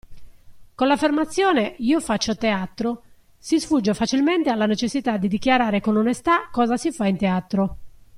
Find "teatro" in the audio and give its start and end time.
2.35-3.03, 7.17-7.77